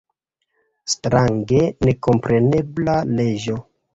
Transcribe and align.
Strange 0.93 1.59
nekomprenebla 1.89 2.95
leĝo! 3.21 3.61